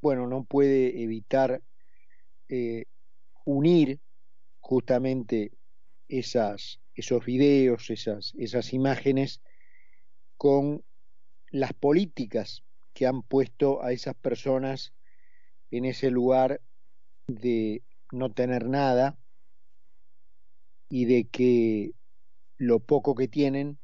bueno, 0.00 0.26
no 0.26 0.44
puede 0.44 1.02
evitar 1.02 1.62
eh, 2.48 2.84
unir 3.44 4.00
justamente 4.60 5.52
esos 6.08 7.24
videos, 7.24 7.90
esas 7.90 8.72
imágenes 8.72 9.42
con 10.36 10.82
las 11.50 11.72
políticas 11.72 12.64
que 12.92 13.06
han 13.06 13.22
puesto 13.22 13.82
a 13.82 13.92
esas 13.92 14.14
personas 14.14 14.92
en 15.70 15.84
ese 15.84 16.10
lugar 16.10 16.60
de 17.26 17.82
no 18.12 18.32
tener 18.32 18.66
nada 18.66 19.16
y 20.88 21.04
de 21.04 21.28
que 21.28 21.92
lo 22.56 22.80
poco 22.80 23.14
que 23.14 23.28
tienen, 23.28 23.78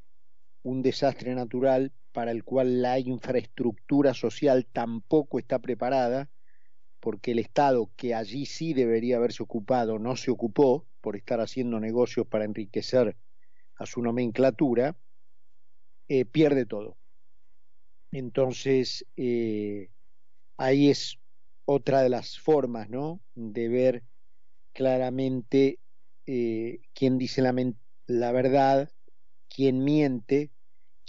un 0.62 0.82
desastre 0.82 1.34
natural 1.34 1.92
para 2.16 2.30
el 2.30 2.44
cual 2.44 2.80
la 2.80 2.98
infraestructura 2.98 4.14
social 4.14 4.64
tampoco 4.64 5.38
está 5.38 5.58
preparada, 5.58 6.30
porque 6.98 7.32
el 7.32 7.38
Estado, 7.38 7.90
que 7.94 8.14
allí 8.14 8.46
sí 8.46 8.72
debería 8.72 9.18
haberse 9.18 9.42
ocupado, 9.42 9.98
no 9.98 10.16
se 10.16 10.30
ocupó 10.30 10.86
por 11.02 11.14
estar 11.14 11.42
haciendo 11.42 11.78
negocios 11.78 12.26
para 12.26 12.46
enriquecer 12.46 13.18
a 13.74 13.84
su 13.84 14.00
nomenclatura, 14.00 14.96
eh, 16.08 16.24
pierde 16.24 16.64
todo. 16.64 16.96
Entonces, 18.12 19.04
eh, 19.18 19.90
ahí 20.56 20.88
es 20.88 21.18
otra 21.66 22.00
de 22.00 22.08
las 22.08 22.38
formas, 22.38 22.88
¿no? 22.88 23.20
De 23.34 23.68
ver 23.68 24.04
claramente 24.72 25.80
eh, 26.24 26.80
quién 26.94 27.18
dice 27.18 27.42
la, 27.42 27.54
la 28.06 28.32
verdad, 28.32 28.90
quién 29.50 29.84
miente, 29.84 30.50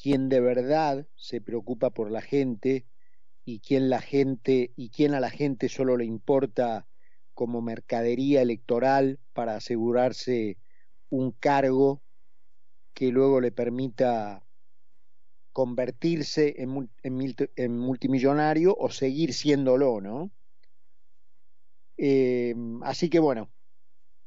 quién 0.01 0.29
de 0.29 0.39
verdad 0.39 1.07
se 1.15 1.41
preocupa 1.41 1.89
por 1.89 2.11
la 2.11 2.21
gente 2.21 2.85
y 3.43 3.59
quién 3.59 3.89
la 3.89 4.01
gente 4.01 4.71
y 4.75 4.89
quién 4.89 5.13
a 5.13 5.19
la 5.19 5.29
gente 5.29 5.69
solo 5.69 5.97
le 5.97 6.05
importa 6.05 6.87
como 7.33 7.61
mercadería 7.61 8.41
electoral 8.41 9.19
para 9.33 9.55
asegurarse 9.55 10.57
un 11.09 11.31
cargo 11.31 12.01
que 12.93 13.11
luego 13.11 13.41
le 13.41 13.51
permita 13.51 14.43
convertirse 15.53 16.55
en, 16.61 16.89
en, 17.03 17.77
multimillonario 17.77 18.75
o 18.77 18.89
seguir 18.89 19.33
siéndolo, 19.33 20.01
¿no? 20.01 20.31
Eh, 21.97 22.53
así 22.83 23.09
que 23.09 23.19
bueno, 23.19 23.49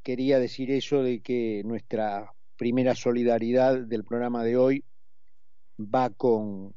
quería 0.02 0.38
decir 0.40 0.70
eso 0.70 1.02
de 1.02 1.20
que 1.20 1.62
nuestra 1.64 2.32
primera 2.56 2.94
solidaridad 2.94 3.78
del 3.78 4.04
programa 4.04 4.42
de 4.44 4.56
hoy 4.56 4.84
va 5.86 6.10
con, 6.10 6.74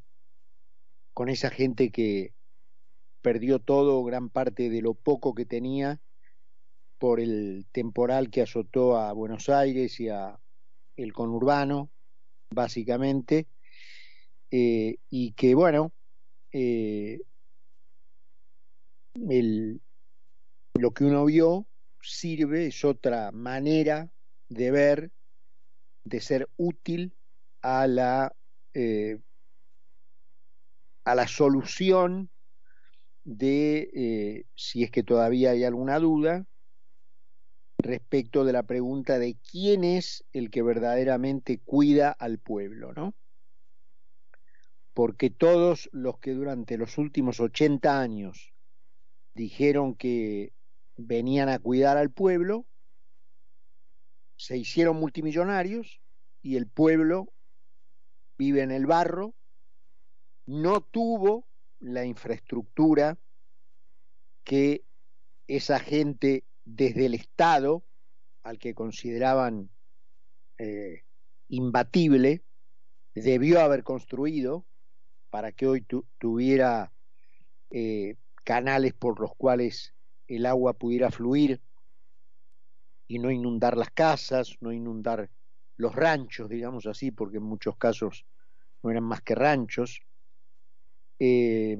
con 1.14 1.30
esa 1.30 1.50
gente 1.50 1.92
que 1.92 2.34
perdió 3.22 3.60
todo, 3.60 4.04
gran 4.04 4.30
parte 4.30 4.70
de 4.70 4.82
lo 4.82 4.94
poco 4.94 5.34
que 5.34 5.46
tenía 5.46 6.00
por 6.98 7.20
el 7.20 7.66
temporal 7.72 8.30
que 8.30 8.42
azotó 8.42 8.98
a 8.98 9.12
Buenos 9.14 9.50
Aires 9.50 10.00
y 10.00 10.10
a 10.10 10.40
el 10.96 11.14
conurbano, 11.14 11.90
básicamente, 12.52 13.48
eh, 14.52 14.98
y 15.10 15.34
que 15.34 15.56
bueno, 15.56 15.92
eh, 16.52 17.22
el, 19.16 19.82
lo 20.76 20.92
que 20.92 21.06
uno 21.06 21.26
vio 21.26 21.66
sirve, 22.02 22.68
es 22.68 22.84
otra 22.84 23.32
manera 23.32 24.10
de 24.50 24.72
ver, 24.72 25.12
de 26.04 26.22
ser 26.22 26.50
útil 26.58 27.16
a 27.62 27.88
la, 27.88 28.36
eh, 28.74 29.20
a 31.04 31.16
la 31.16 31.28
solución 31.28 32.30
de, 33.24 33.90
eh, 33.94 34.46
si 34.56 34.84
es 34.84 34.92
que 34.92 35.04
todavía 35.04 35.52
hay 35.52 35.64
alguna 35.64 36.00
duda, 36.00 36.46
respecto 37.78 38.46
de 38.46 38.54
la 38.54 38.64
pregunta 38.64 39.20
de 39.20 39.38
quién 39.52 39.84
es 39.84 40.26
el 40.32 40.50
que 40.50 40.62
verdaderamente 40.62 41.60
cuida 41.60 42.12
al 42.12 42.40
pueblo, 42.40 42.94
¿no? 42.94 43.14
Porque 44.94 45.30
todos 45.30 45.90
los 45.92 46.20
que 46.20 46.32
durante 46.32 46.78
los 46.78 46.98
últimos 46.98 47.40
80 47.40 48.00
años 48.00 48.54
dijeron 49.34 49.96
que 49.96 50.54
venían 50.96 51.50
a 51.50 51.60
cuidar 51.60 51.98
al 51.98 52.12
pueblo, 52.12 52.66
se 54.36 54.58
hicieron 54.58 54.98
multimillonarios 54.98 56.02
y 56.42 56.56
el 56.56 56.68
pueblo 56.68 57.34
vive 58.38 58.62
en 58.62 58.72
el 58.72 58.86
barro, 58.86 59.34
no 60.46 60.82
tuvo 60.82 61.46
la 61.80 62.06
infraestructura 62.06 63.18
que 64.44 64.84
esa 65.48 65.80
gente 65.80 66.44
desde 66.66 67.06
el 67.06 67.14
Estado, 67.14 67.84
al 68.44 68.60
que 68.60 68.74
consideraban 68.74 69.70
eh, 70.58 71.04
imbatible, 71.50 72.44
debió 73.14 73.62
haber 73.62 73.84
construido 73.84 74.66
para 75.30 75.52
que 75.52 75.68
hoy 75.68 75.86
tuviera 76.18 76.92
eh, 77.70 78.16
canales 78.44 78.94
por 78.94 79.20
los 79.20 79.36
cuales 79.36 79.94
el 80.28 80.46
agua 80.46 80.74
pudiera 80.74 81.12
fluir 81.12 81.62
y 83.08 83.20
no 83.20 83.32
inundar 83.32 83.78
las 83.78 83.92
casas, 83.92 84.58
no 84.62 84.72
inundar 84.72 85.30
los 85.84 85.96
ranchos, 85.96 86.50
digamos 86.50 86.88
así, 86.88 87.12
porque 87.12 87.38
en 87.38 87.44
muchos 87.44 87.78
casos 87.78 88.26
no 88.82 88.90
eran 88.90 89.04
más 89.04 89.22
que 89.22 89.36
ranchos. 89.36 90.02
Eh, 91.20 91.78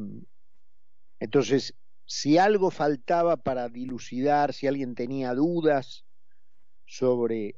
entonces, 1.20 1.74
si 2.06 2.38
algo 2.38 2.70
faltaba 2.70 3.38
para 3.38 3.70
dilucidar, 3.70 4.54
si 4.54 4.68
alguien 4.68 4.94
tenía 4.94 5.34
dudas 5.34 6.06
sobre 6.86 7.56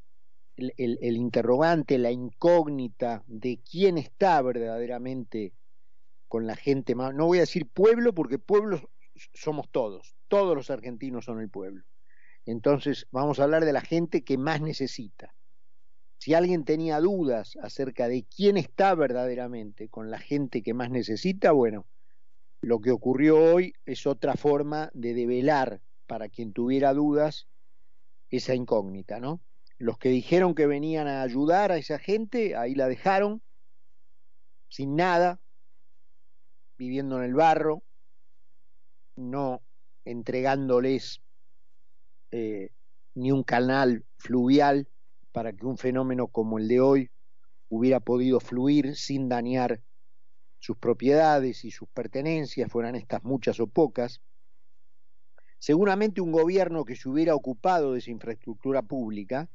el, 0.56 0.74
el, 0.78 1.18
interrogante, 1.18 1.98
la 1.98 2.12
incógnita 2.12 3.24
de 3.28 3.60
quién 3.70 3.98
está 3.98 4.42
verdaderamente 4.42 5.52
con 6.28 6.48
la 6.48 6.56
gente 6.56 6.96
más, 6.96 7.14
no 7.14 7.26
voy 7.26 7.40
a 7.40 7.42
decir 7.42 7.68
pueblo 7.68 8.14
porque 8.14 8.40
pueblo 8.40 8.90
somos 9.34 9.70
todos, 9.70 10.16
todos 10.28 10.56
los 10.56 10.70
argentinos 10.70 11.26
son 11.26 11.42
el 11.42 11.50
pueblo. 11.50 11.84
Entonces 12.46 13.08
vamos 13.12 13.40
a 13.40 13.44
hablar 13.44 13.66
de 13.66 13.74
la 13.74 13.82
gente 13.82 14.24
que 14.24 14.38
más 14.38 14.62
necesita. 14.62 15.34
Si 16.18 16.34
alguien 16.34 16.64
tenía 16.64 17.00
dudas 17.00 17.58
acerca 17.62 18.08
de 18.08 18.24
quién 18.24 18.58
está 18.58 18.96
verdaderamente 18.96 19.90
con 19.90 20.10
la 20.10 20.20
gente 20.20 20.64
que 20.64 20.74
más 20.74 20.90
necesita, 20.90 21.52
bueno, 21.52 21.86
lo 22.62 22.80
que 22.80 22.92
ocurrió 22.92 23.38
hoy 23.38 23.74
es 23.86 24.08
otra 24.08 24.36
forma 24.36 24.90
de 24.94 25.14
develar 25.14 25.82
para 26.08 26.30
quien 26.30 26.54
tuviera 26.54 26.94
dudas 26.94 27.48
esa 28.30 28.56
incógnita, 28.56 29.20
¿no? 29.20 29.42
Los 29.78 29.98
que 29.98 30.10
dijeron 30.10 30.56
que 30.56 30.68
venían 30.68 31.08
a 31.08 31.22
ayudar 31.22 31.72
a 31.72 31.78
esa 31.78 32.00
gente, 32.00 32.56
ahí 32.56 32.76
la 32.76 32.88
dejaron, 32.88 33.42
sin 34.70 34.96
nada, 34.96 35.40
viviendo 36.78 37.18
en 37.18 37.26
el 37.26 37.34
barro, 37.34 37.84
no 39.16 39.62
entregándoles 40.06 41.22
eh, 42.32 42.70
ni 43.14 43.32
un 43.32 43.44
canal 43.44 44.06
fluvial 44.18 44.88
para 45.36 45.52
que 45.52 45.66
un 45.66 45.78
fenómeno 45.78 46.30
como 46.30 46.60
el 46.60 46.70
de 46.70 46.80
hoy 46.80 47.12
hubiera 47.68 48.00
podido 48.00 48.40
fluir 48.40 48.96
sin 48.96 49.28
dañar 49.28 49.82
sus 50.60 50.78
propiedades 50.78 51.66
y 51.66 51.72
sus 51.72 51.90
pertenencias, 51.90 52.72
fueran 52.72 52.96
estas 52.96 53.22
muchas 53.26 53.60
o 53.60 53.68
pocas. 53.68 54.22
Seguramente 55.60 56.22
un 56.22 56.32
gobierno 56.32 56.86
que 56.86 56.96
se 56.96 57.10
hubiera 57.10 57.36
ocupado 57.36 57.92
de 57.92 58.00
esa 58.00 58.12
infraestructura 58.12 58.82
pública 58.82 59.50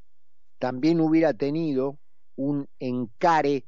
también 0.59 1.01
hubiera 1.01 1.33
tenido 1.33 1.99
un 2.37 2.69
encare 2.79 3.65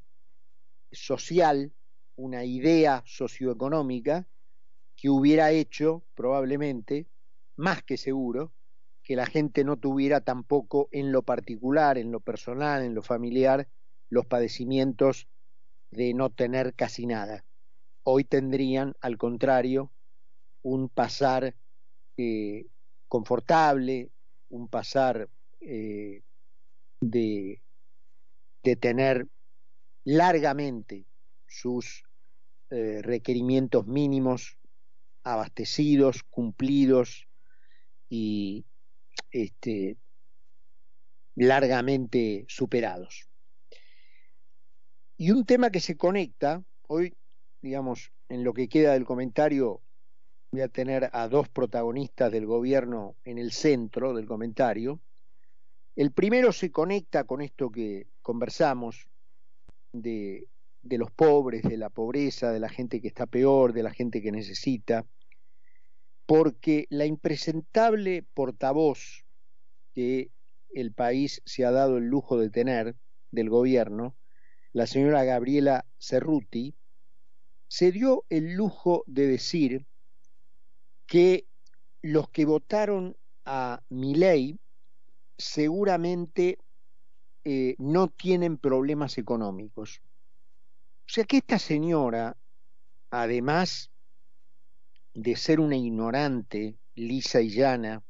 social, 0.90 1.72
una 2.16 2.44
idea 2.44 3.02
socioeconómica 3.06 4.28
que 4.96 5.08
hubiera 5.08 5.50
hecho 5.50 6.04
probablemente, 6.14 7.06
más 7.56 7.82
que 7.82 7.96
seguro, 7.96 8.52
que 9.02 9.16
la 9.16 9.26
gente 9.26 9.64
no 9.64 9.76
tuviera 9.76 10.20
tampoco 10.20 10.88
en 10.92 11.12
lo 11.12 11.22
particular, 11.22 11.98
en 11.98 12.12
lo 12.12 12.20
personal, 12.20 12.82
en 12.82 12.94
lo 12.94 13.02
familiar, 13.02 13.68
los 14.08 14.26
padecimientos 14.26 15.26
de 15.90 16.14
no 16.14 16.30
tener 16.30 16.74
casi 16.74 17.06
nada. 17.06 17.44
Hoy 18.04 18.24
tendrían, 18.24 18.94
al 19.00 19.18
contrario, 19.18 19.90
un 20.62 20.88
pasar 20.88 21.54
eh, 22.16 22.66
confortable, 23.08 24.10
un 24.48 24.68
pasar 24.68 25.28
eh, 25.60 26.22
de, 27.00 27.60
de, 28.62 28.76
tener 28.76 29.26
largamente 30.04 31.04
sus 31.46 32.04
eh, 32.70 33.00
requerimientos 33.02 33.86
mínimos 33.86 34.56
abastecidos, 35.24 36.22
cumplidos 36.22 37.28
y 38.08 38.64
este, 39.30 39.96
largamente 41.34 42.44
superados. 42.48 43.28
Y 45.16 45.30
un 45.30 45.44
tema 45.44 45.70
que 45.70 45.80
se 45.80 45.96
conecta, 45.96 46.62
hoy, 46.88 47.14
digamos, 47.60 48.12
en 48.28 48.44
lo 48.44 48.52
que 48.52 48.68
queda 48.68 48.92
del 48.94 49.04
comentario, 49.04 49.80
voy 50.50 50.62
a 50.62 50.68
tener 50.68 51.10
a 51.12 51.28
dos 51.28 51.48
protagonistas 51.48 52.32
del 52.32 52.46
gobierno 52.46 53.16
en 53.24 53.38
el 53.38 53.52
centro 53.52 54.14
del 54.14 54.26
comentario. 54.26 55.00
El 55.94 56.12
primero 56.12 56.52
se 56.52 56.70
conecta 56.70 57.24
con 57.24 57.40
esto 57.40 57.70
que 57.70 58.06
conversamos 58.22 59.08
de, 59.92 60.46
de 60.82 60.98
los 60.98 61.10
pobres, 61.10 61.62
de 61.62 61.76
la 61.76 61.90
pobreza, 61.90 62.50
de 62.50 62.60
la 62.60 62.68
gente 62.68 63.00
que 63.00 63.08
está 63.08 63.26
peor, 63.26 63.72
de 63.72 63.82
la 63.82 63.92
gente 63.92 64.20
que 64.20 64.32
necesita, 64.32 65.06
porque 66.34 66.86
la 66.88 67.04
impresentable 67.04 68.24
portavoz 68.32 69.26
que 69.92 70.30
el 70.72 70.94
país 70.94 71.42
se 71.44 71.66
ha 71.66 71.70
dado 71.70 71.98
el 71.98 72.06
lujo 72.06 72.38
de 72.38 72.48
tener 72.48 72.96
del 73.32 73.50
gobierno, 73.50 74.16
la 74.72 74.86
señora 74.86 75.24
Gabriela 75.24 75.84
Cerruti, 75.98 76.74
se 77.68 77.92
dio 77.92 78.24
el 78.30 78.54
lujo 78.54 79.04
de 79.06 79.26
decir 79.26 79.84
que 81.04 81.44
los 82.00 82.30
que 82.30 82.46
votaron 82.46 83.14
a 83.44 83.82
Milei 83.90 84.58
seguramente 85.36 86.56
eh, 87.44 87.74
no 87.76 88.08
tienen 88.08 88.56
problemas 88.56 89.18
económicos. 89.18 90.00
O 91.00 91.12
sea 91.12 91.24
que 91.24 91.36
esta 91.36 91.58
señora, 91.58 92.38
además 93.10 93.91
de 95.14 95.36
ser 95.36 95.60
una 95.60 95.76
ignorante, 95.76 96.76
lisa 96.94 97.40
y 97.40 97.50
llana, 97.50 98.02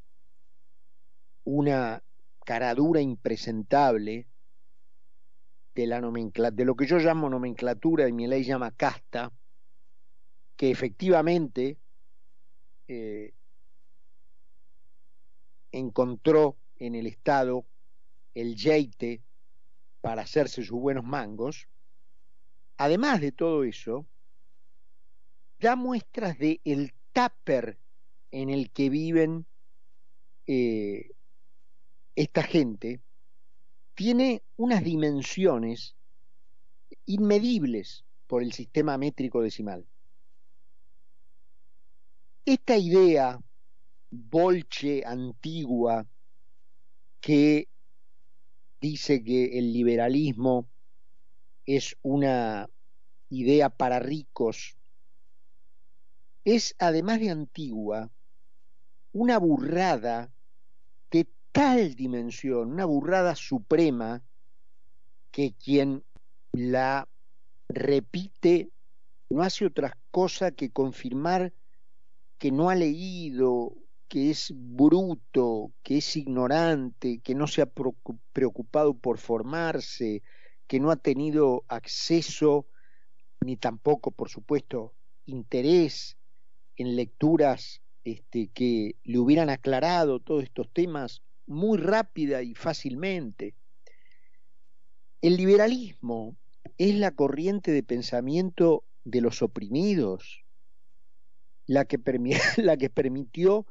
una 1.44 2.02
caradura 2.44 3.00
impresentable 3.00 4.26
de, 5.75 5.87
la 5.87 6.00
de 6.00 6.64
lo 6.64 6.76
que 6.76 6.87
yo 6.87 6.99
llamo 6.99 7.28
nomenclatura 7.28 8.08
y 8.08 8.12
mi 8.12 8.26
ley 8.26 8.44
llama 8.44 8.70
casta, 8.72 9.32
que 10.56 10.70
efectivamente 10.70 11.78
eh, 12.88 13.32
encontró 15.72 16.56
en 16.76 16.94
el 16.94 17.06
Estado 17.06 17.64
el 18.34 18.56
yeite 18.56 19.22
para 20.00 20.22
hacerse 20.22 20.62
sus 20.62 20.78
buenos 20.78 21.05
mangos, 21.05 21.69
además 22.76 23.20
de 23.20 23.32
todo 23.32 23.64
eso, 23.64 24.06
da 25.62 25.76
muestras 25.76 26.36
de 26.38 26.60
el 26.64 26.92
tupper 27.12 27.78
en 28.32 28.50
el 28.50 28.70
que 28.70 28.90
viven 28.90 29.46
eh, 30.46 31.12
esta 32.16 32.42
gente, 32.42 33.00
tiene 33.94 34.42
unas 34.56 34.82
dimensiones 34.82 35.94
inmedibles 37.06 38.04
por 38.26 38.42
el 38.42 38.52
sistema 38.52 38.98
métrico 38.98 39.40
decimal. 39.40 39.86
Esta 42.44 42.76
idea 42.76 43.40
bolche 44.10 45.04
antigua 45.06 46.06
que 47.20 47.68
dice 48.80 49.22
que 49.22 49.58
el 49.58 49.72
liberalismo 49.72 50.66
es 51.64 51.96
una 52.02 52.68
idea 53.30 53.70
para 53.70 54.00
ricos, 54.00 54.76
es 56.44 56.74
además 56.78 57.20
de 57.20 57.30
antigua, 57.30 58.10
una 59.12 59.38
burrada 59.38 60.32
de 61.10 61.28
tal 61.52 61.94
dimensión, 61.94 62.72
una 62.72 62.84
burrada 62.84 63.34
suprema, 63.34 64.22
que 65.30 65.54
quien 65.54 66.04
la 66.52 67.08
repite 67.68 68.70
no 69.30 69.42
hace 69.42 69.66
otra 69.66 69.96
cosa 70.10 70.50
que 70.50 70.70
confirmar 70.70 71.54
que 72.38 72.50
no 72.50 72.70
ha 72.70 72.74
leído, 72.74 73.76
que 74.08 74.30
es 74.30 74.52
bruto, 74.54 75.72
que 75.82 75.98
es 75.98 76.16
ignorante, 76.16 77.20
que 77.20 77.34
no 77.34 77.46
se 77.46 77.62
ha 77.62 77.70
preocupado 78.32 78.94
por 78.94 79.18
formarse, 79.18 80.22
que 80.66 80.80
no 80.80 80.90
ha 80.90 80.96
tenido 80.96 81.64
acceso, 81.68 82.66
ni 83.40 83.56
tampoco, 83.56 84.10
por 84.10 84.28
supuesto, 84.28 84.92
interés 85.24 86.18
en 86.82 86.96
lecturas 86.96 87.81
este, 88.05 88.49
que 88.49 88.96
le 89.05 89.19
hubieran 89.19 89.49
aclarado 89.49 90.20
todos 90.20 90.43
estos 90.43 90.69
temas 90.73 91.23
muy 91.46 91.79
rápida 91.79 92.43
y 92.43 92.55
fácilmente. 92.55 93.55
El 95.20 95.37
liberalismo 95.37 96.37
es 96.79 96.96
la 96.96 97.12
corriente 97.12 97.70
de 97.70 97.84
pensamiento 97.84 98.84
de 99.05 99.20
los 99.20 99.43
oprimidos, 99.43 100.44
la 101.67 101.84
que, 101.84 102.00
la 102.56 102.76
que 102.76 102.90
permitió 102.90 103.67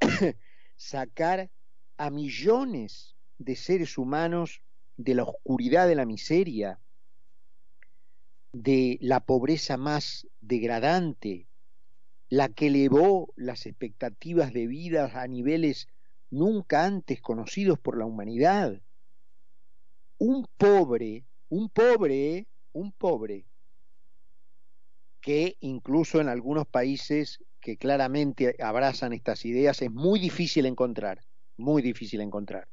sacar 0.76 1.50
a 1.96 2.10
millones 2.10 3.14
de 3.38 3.54
seres 3.54 3.96
humanos 3.96 4.62
de 4.96 5.14
la 5.14 5.22
oscuridad 5.22 5.86
de 5.86 5.94
la 5.94 6.06
miseria, 6.06 6.80
de 8.52 8.98
la 9.00 9.20
pobreza 9.20 9.76
más 9.76 10.26
degradante, 10.40 11.46
la 12.28 12.48
que 12.48 12.66
elevó 12.66 13.32
las 13.36 13.66
expectativas 13.66 14.52
de 14.52 14.66
vida 14.66 15.10
a 15.14 15.26
niveles 15.26 15.88
nunca 16.30 16.84
antes 16.84 17.20
conocidos 17.20 17.78
por 17.78 17.96
la 17.96 18.06
humanidad. 18.06 18.80
Un 20.18 20.46
pobre, 20.56 21.24
un 21.48 21.68
pobre, 21.68 22.46
un 22.72 22.92
pobre, 22.92 23.44
que 25.20 25.56
incluso 25.60 26.20
en 26.20 26.28
algunos 26.28 26.66
países 26.66 27.40
que 27.60 27.76
claramente 27.76 28.56
abrazan 28.60 29.12
estas 29.12 29.44
ideas 29.44 29.82
es 29.82 29.90
muy 29.90 30.20
difícil 30.20 30.66
encontrar, 30.66 31.20
muy 31.56 31.82
difícil 31.82 32.20
encontrar. 32.20 32.68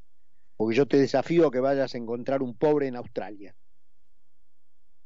Porque 0.56 0.75
yo 0.75 0.85
te 0.85 0.97
desafío 0.97 1.47
a 1.47 1.51
que 1.51 1.59
vayas 1.59 1.95
a 1.95 1.97
encontrar 1.97 2.44
un 2.44 2.56
pobre 2.56 2.88
en 2.88 2.95
Australia. 2.95 3.56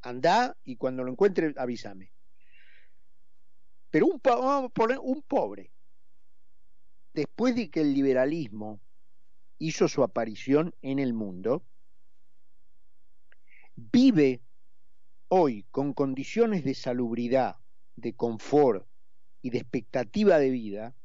Anda 0.01 0.57
y 0.63 0.75
cuando 0.75 1.03
lo 1.03 1.11
encuentres 1.11 1.57
avísame. 1.57 2.11
Pero 3.97 4.05
un, 4.05 4.21
vamos 4.23 4.65
a 4.65 4.69
poner 4.69 4.99
un 4.99 5.23
pobre, 5.23 5.71
después 7.15 7.55
de 7.55 7.71
que 7.71 7.81
el 7.81 7.95
liberalismo 7.95 8.79
hizo 9.57 9.87
su 9.87 10.03
aparición 10.03 10.75
en 10.83 10.99
el 10.99 11.15
mundo, 11.15 11.63
vive 13.75 14.39
hoy 15.29 15.65
con 15.71 15.93
condiciones 15.93 16.63
de 16.63 16.75
salubridad, 16.75 17.55
de 17.95 18.13
confort 18.13 18.85
y 19.41 19.49
de 19.49 19.57
expectativa 19.57 20.37
de 20.37 20.51
vida 20.51 20.95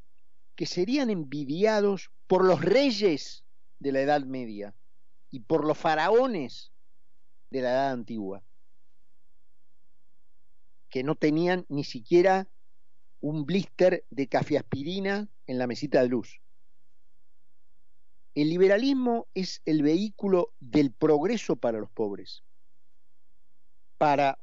que 0.55 0.67
serían 0.67 1.09
envidiados 1.09 2.11
por 2.27 2.45
los 2.45 2.61
reyes 2.61 3.43
de 3.79 3.93
la 3.93 4.03
Edad 4.03 4.21
Media 4.27 4.75
y 5.31 5.41
por 5.41 5.67
los 5.67 5.79
faraones 5.79 6.73
de 7.49 7.63
la 7.63 7.71
Edad 7.71 7.93
Antigua, 7.93 8.43
que 10.91 11.03
no 11.03 11.15
tenían 11.15 11.65
ni 11.71 11.85
siquiera 11.85 12.49
un 13.23 13.47
blister 13.47 14.05
de 14.11 14.29
cafeaspirina 14.29 15.29
en 15.47 15.59
la 15.59 15.67
mesita 15.67 16.03
de 16.03 16.09
luz. 16.09 16.41
El 18.35 18.51
liberalismo 18.51 19.27
es 19.35 19.63
el 19.65 19.83
vehículo 19.83 20.53
del 20.61 20.93
progreso 20.93 21.57
para 21.57 21.79
los 21.79 21.91
pobres 21.91 22.45
para 24.03 24.37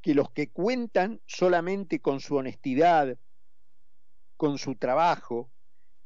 que 0.00 0.14
los 0.14 0.30
que 0.30 0.48
cuentan 0.48 1.20
solamente 1.26 2.00
con 2.00 2.18
su 2.18 2.36
honestidad, 2.36 3.18
con 4.38 4.56
su 4.56 4.74
trabajo, 4.76 5.50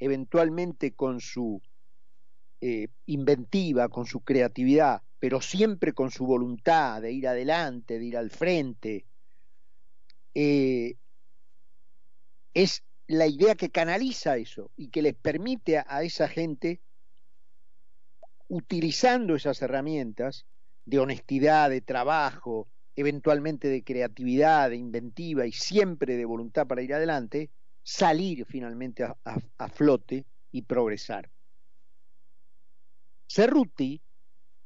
eventualmente 0.00 0.92
con 0.92 1.20
su 1.20 1.62
eh, 2.60 2.88
inventiva, 3.06 3.88
con 3.90 4.06
su 4.06 4.22
creatividad, 4.24 5.02
pero 5.20 5.40
siempre 5.40 5.92
con 5.92 6.10
su 6.10 6.26
voluntad 6.26 7.00
de 7.00 7.12
ir 7.12 7.28
adelante, 7.28 8.00
de 8.00 8.06
ir 8.06 8.16
al 8.16 8.30
frente, 8.30 9.06
eh, 10.34 10.96
es 12.54 12.84
la 13.06 13.26
idea 13.26 13.54
que 13.54 13.70
canaliza 13.70 14.36
eso 14.36 14.70
y 14.76 14.88
que 14.88 15.02
les 15.02 15.14
permite 15.14 15.78
a 15.78 16.02
esa 16.02 16.28
gente, 16.28 16.80
utilizando 18.48 19.34
esas 19.34 19.60
herramientas, 19.62 20.46
de 20.84 20.98
honestidad, 20.98 21.70
de 21.70 21.80
trabajo, 21.80 22.68
eventualmente 22.96 23.68
de 23.68 23.82
creatividad, 23.82 24.70
de 24.70 24.76
inventiva 24.76 25.46
y 25.46 25.52
siempre 25.52 26.16
de 26.16 26.24
voluntad 26.24 26.66
para 26.66 26.82
ir 26.82 26.92
adelante, 26.94 27.50
salir 27.82 28.44
finalmente 28.46 29.04
a, 29.04 29.68
flote 29.68 30.24
y 30.50 30.62
progresar. 30.62 31.30
Cerruti 33.26 34.00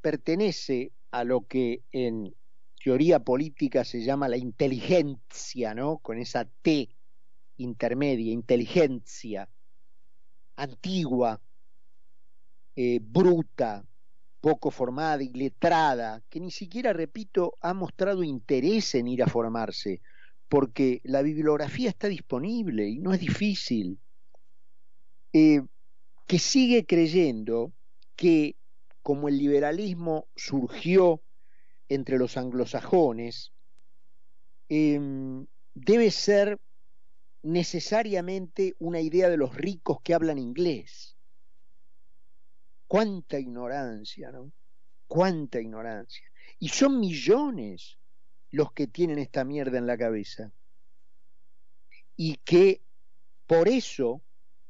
pertenece 0.00 0.92
a 1.10 1.24
lo 1.24 1.46
que 1.46 1.82
en 1.92 2.34
teoría 2.82 3.20
política 3.20 3.84
se 3.84 4.02
llama 4.02 4.28
la 4.28 4.36
inteligencia, 4.36 5.74
¿no? 5.74 5.98
Con 5.98 6.18
esa 6.18 6.44
T 6.62 6.95
intermedia, 7.58 8.32
inteligencia, 8.32 9.48
antigua, 10.56 11.40
eh, 12.74 13.00
bruta, 13.02 13.84
poco 14.40 14.70
formada 14.70 15.22
y 15.22 15.30
letrada, 15.30 16.22
que 16.28 16.40
ni 16.40 16.50
siquiera, 16.50 16.92
repito, 16.92 17.54
ha 17.60 17.74
mostrado 17.74 18.22
interés 18.22 18.94
en 18.94 19.08
ir 19.08 19.22
a 19.22 19.26
formarse, 19.26 20.00
porque 20.48 21.00
la 21.04 21.22
bibliografía 21.22 21.88
está 21.88 22.08
disponible 22.08 22.88
y 22.88 22.98
no 22.98 23.12
es 23.12 23.20
difícil, 23.20 23.98
eh, 25.32 25.62
que 26.26 26.38
sigue 26.38 26.86
creyendo 26.86 27.72
que 28.14 28.56
como 29.02 29.28
el 29.28 29.38
liberalismo 29.38 30.28
surgió 30.34 31.22
entre 31.88 32.18
los 32.18 32.36
anglosajones, 32.36 33.52
em, 34.68 35.46
debe 35.74 36.10
ser 36.10 36.58
necesariamente 37.46 38.74
una 38.80 39.00
idea 39.00 39.30
de 39.30 39.36
los 39.36 39.54
ricos 39.54 40.00
que 40.02 40.14
hablan 40.14 40.36
inglés. 40.36 41.16
Cuánta 42.88 43.38
ignorancia, 43.38 44.32
¿no? 44.32 44.50
Cuánta 45.06 45.60
ignorancia. 45.60 46.28
Y 46.58 46.70
son 46.70 46.98
millones 46.98 47.98
los 48.50 48.72
que 48.72 48.88
tienen 48.88 49.20
esta 49.20 49.44
mierda 49.44 49.78
en 49.78 49.86
la 49.86 49.96
cabeza. 49.96 50.50
Y 52.16 52.38
que 52.38 52.80
por 53.46 53.68
eso 53.68 54.22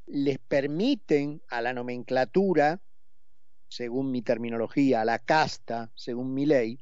les 0.07 0.39
permiten 0.39 1.41
a 1.49 1.63
la 1.63 1.73
nomenclatura, 1.73 2.83
según 3.69 4.11
mi 4.11 4.21
terminología, 4.21 5.01
a 5.01 5.07
la 5.07 5.19
casta, 5.19 5.91
según 5.95 6.35
mi 6.35 6.45
ley, 6.45 6.79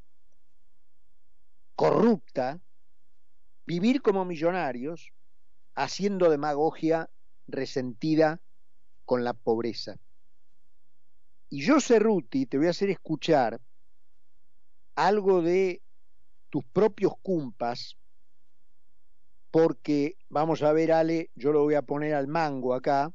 corrupta, 1.77 2.61
vivir 3.65 4.03
como 4.03 4.25
millonarios 4.25 5.14
haciendo 5.75 6.31
demagogia 6.31 7.11
resentida 7.47 8.41
con 9.05 9.25
la 9.25 9.35
pobreza. 9.35 9.97
Y 11.51 11.63
yo, 11.63 11.81
Cerruti, 11.81 12.47
te 12.47 12.59
voy 12.59 12.69
a 12.69 12.71
hacer 12.71 12.91
escuchar 12.91 13.61
algo 14.95 15.43
de 15.43 15.83
tus 16.51 16.65
propios 16.65 17.13
cumpas, 17.23 17.97
porque 19.51 20.17
vamos 20.29 20.63
a 20.63 20.73
ver, 20.73 20.93
Ale, 20.93 21.31
yo 21.35 21.53
lo 21.53 21.63
voy 21.63 21.75
a 21.75 21.83
poner 21.83 22.15
al 22.15 22.29
mango 22.29 22.75
acá, 22.75 23.13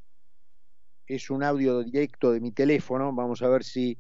es 1.08 1.30
un 1.30 1.44
audio 1.44 1.84
directo 1.84 2.32
de 2.32 2.40
mi 2.40 2.52
teléfono, 2.52 3.12
vamos 3.14 3.42
a 3.42 3.50
ver 3.50 3.64
si 3.64 3.98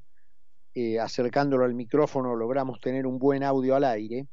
eh, 0.75 0.99
acercándolo 0.99 1.65
al 1.65 1.73
micrófono 1.73 2.35
logramos 2.35 2.79
tener 2.79 3.07
un 3.07 3.17
buen 3.17 3.43
audio 3.43 3.75
al 3.75 3.83
aire, 3.83 4.27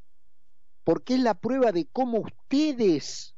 porque 0.83 1.15
es 1.15 1.21
la 1.21 1.33
prueba 1.33 1.71
de 1.71 1.87
cómo 1.91 2.19
ustedes 2.19 3.35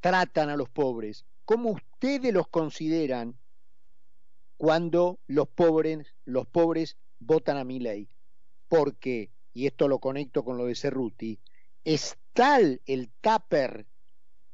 tratan 0.00 0.48
a 0.50 0.56
los 0.56 0.68
pobres, 0.68 1.24
cómo 1.44 1.70
ustedes 1.70 2.32
los 2.32 2.48
consideran 2.48 3.36
cuando 4.56 5.18
los 5.26 5.48
pobres, 5.48 6.14
los 6.24 6.46
pobres 6.46 6.96
votan 7.18 7.56
a 7.56 7.64
mi 7.64 7.78
ley. 7.78 8.08
Porque, 8.68 9.30
y 9.54 9.66
esto 9.66 9.88
lo 9.88 9.98
conecto 9.98 10.44
con 10.44 10.58
lo 10.58 10.66
de 10.66 10.74
Cerruti, 10.74 11.38
es 11.84 12.18
tal 12.32 12.80
el 12.86 13.10
tupper 13.20 13.86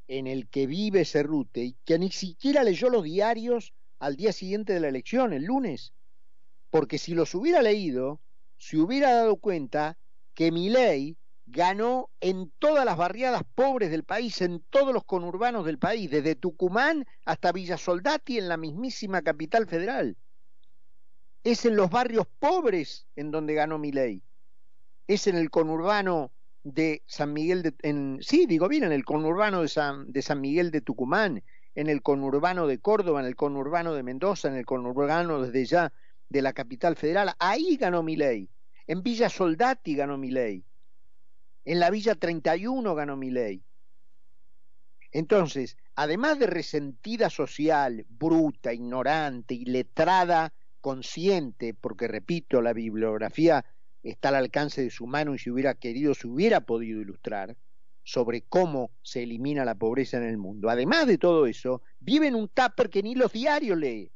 en 0.09 0.27
el 0.27 0.49
que 0.49 0.67
vive 0.67 1.05
Cerruti 1.05 1.77
que 1.85 1.99
ni 1.99 2.11
siquiera 2.11 2.63
leyó 2.63 2.89
los 2.89 3.03
diarios 3.03 3.73
al 3.99 4.17
día 4.17 4.33
siguiente 4.33 4.73
de 4.73 4.81
la 4.81 4.89
elección, 4.89 5.33
el 5.33 5.45
lunes. 5.45 5.93
Porque 6.71 6.99
si 6.99 7.15
los 7.15 7.35
hubiera 7.35 7.63
leído, 7.63 8.21
se 8.59 8.79
hubiera 8.79 9.13
dado 9.13 9.37
cuenta 9.37 9.99
que 10.35 10.53
mi 10.53 10.69
ley 10.69 11.17
ganó 11.47 12.11
en 12.21 12.53
todas 12.59 12.85
las 12.85 12.97
barriadas 12.97 13.43
pobres 13.55 13.91
del 13.91 14.05
país, 14.05 14.41
en 14.43 14.63
todos 14.69 14.93
los 14.93 15.05
conurbanos 15.05 15.65
del 15.65 15.79
país, 15.79 16.11
desde 16.11 16.35
Tucumán 16.35 17.07
hasta 17.25 17.53
Villa 17.53 17.79
Soldati 17.79 18.39
en 18.39 18.49
la 18.49 18.57
mismísima 18.57 19.23
capital 19.23 19.67
federal. 19.67 20.17
Es 21.45 21.65
en 21.65 21.77
los 21.77 21.89
barrios 21.89 22.27
pobres 22.41 23.07
en 23.15 23.31
donde 23.31 23.55
ganó 23.55 23.79
mi 23.79 23.93
ley. 23.93 24.23
Es 25.07 25.29
en 25.29 25.37
el 25.37 25.51
conurbano 25.51 26.33
de 26.65 27.05
San 27.07 27.33
Miguel 27.33 27.63
de 27.63 27.75
en, 27.83 28.19
sí, 28.21 28.47
digo 28.47 28.67
bien, 28.67 28.83
en 28.83 28.91
el 28.91 29.05
conurbano 29.05 29.63
de 29.63 29.69
San, 29.69 30.11
de 30.11 30.23
San 30.23 30.41
Miguel 30.41 30.73
de 30.73 30.81
Tucumán, 30.81 31.45
en 31.77 31.89
el 31.89 32.03
conurbano 32.03 32.67
de 32.67 32.81
Córdoba, 32.81 33.21
en 33.21 33.27
el 33.27 33.37
conurbano 33.37 33.95
de 33.95 34.03
Mendoza, 34.03 34.49
en 34.49 34.57
el 34.57 34.67
conurbano 34.67 35.43
desde 35.43 35.65
ya 35.65 35.93
de 36.29 36.43
la 36.43 36.53
capital 36.53 36.97
federal. 36.97 37.35
Ahí 37.39 37.77
ganó 37.77 38.03
mi 38.03 38.17
ley. 38.17 38.51
En 38.89 39.05
Villa 39.05 39.29
Soldati 39.29 39.95
ganó 39.95 40.19
mi 40.19 40.33
ley 40.33 40.65
en 41.67 41.81
la 41.81 41.91
Villa 41.91 42.15
31 42.15 42.95
ganó 42.95 43.17
mi 43.17 43.31
ley. 43.31 43.63
Entonces, 45.11 45.77
además 45.97 46.39
de 46.39 46.47
resentida 46.47 47.29
social, 47.29 48.07
bruta, 48.09 48.73
ignorante, 48.73 49.55
y 49.55 49.65
letrada, 49.65 50.53
consciente, 50.81 51.75
porque 51.75 52.07
repito, 52.07 52.63
la 52.63 52.73
bibliografía 52.73 53.65
está 54.05 54.29
al 54.29 54.37
alcance 54.37 54.83
de 54.83 54.91
su 54.91 55.09
mano 55.09 55.35
y 55.35 55.39
si 55.39 55.51
hubiera 55.51 55.75
querido, 55.75 56.15
se 56.15 56.29
hubiera 56.29 56.61
podido 56.61 57.01
ilustrar 57.01 57.57
sobre 58.05 58.43
cómo 58.43 58.93
se 59.03 59.25
elimina 59.25 59.65
la 59.65 59.75
pobreza 59.75 60.19
en 60.19 60.25
el 60.25 60.39
mundo. 60.39 60.71
Además 60.71 61.09
de 61.09 61.19
todo 61.19 61.47
eso, 61.47 61.83
vive 61.99 62.29
en 62.29 62.37
un 62.37 62.49
tupper 62.49 62.89
que 62.89 63.03
ni 63.03 63.17
los 63.17 63.33
diarios 63.33 63.77
lee. 63.77 64.13